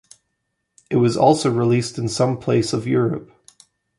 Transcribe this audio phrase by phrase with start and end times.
[0.89, 3.31] It was also released in some place of Europe.